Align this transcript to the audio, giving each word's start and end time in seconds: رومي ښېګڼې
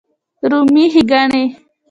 رومي 0.51 0.83
ښېګڼې 0.93 1.43